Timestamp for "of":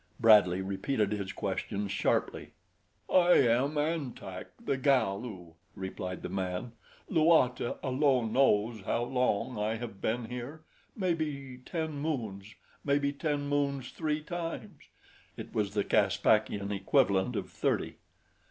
17.35-17.51